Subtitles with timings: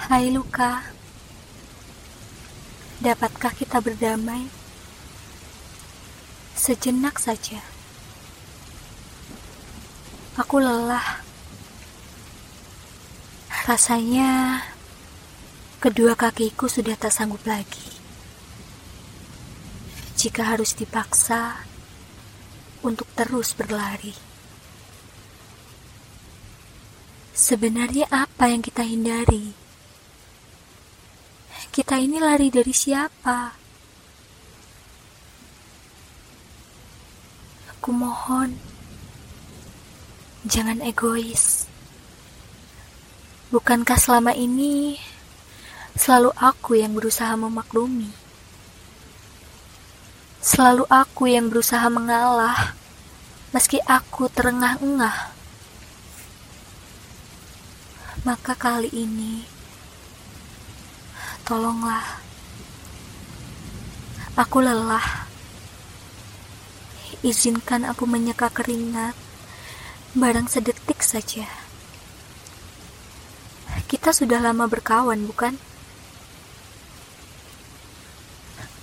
[0.00, 0.80] Hai luka,
[3.04, 4.48] dapatkah kita berdamai?
[6.56, 7.60] Sejenak saja.
[10.40, 11.20] Aku lelah.
[13.68, 14.64] Rasanya
[15.84, 17.92] kedua kakiku sudah tak sanggup lagi.
[20.16, 21.60] Jika harus dipaksa
[22.80, 24.16] untuk terus berlari.
[27.36, 29.69] Sebenarnya apa yang kita hindari?
[31.70, 33.54] Kita ini lari dari siapa?
[37.70, 38.58] Aku mohon,
[40.42, 41.70] jangan egois.
[43.54, 44.98] Bukankah selama ini
[45.94, 48.10] selalu aku yang berusaha memaklumi?
[50.42, 52.74] Selalu aku yang berusaha mengalah,
[53.54, 55.38] meski aku terengah-engah.
[58.26, 59.59] Maka kali ini,
[61.50, 62.22] tolonglah.
[64.38, 65.26] Aku lelah.
[67.26, 69.18] Izinkan aku menyeka keringat,
[70.14, 71.50] barang sedetik saja.
[73.90, 75.58] Kita sudah lama berkawan, bukan?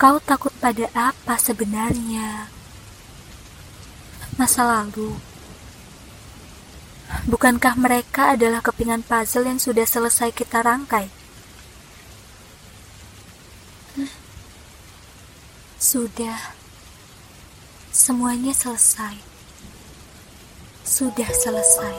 [0.00, 2.48] Kau takut pada apa sebenarnya?
[4.40, 5.14] Masa lalu
[7.28, 11.23] Bukankah mereka adalah kepingan puzzle yang sudah selesai kita rangkai?
[15.78, 16.54] Sudah.
[17.94, 19.14] Semuanya selesai.
[20.82, 21.94] Sudah selesai.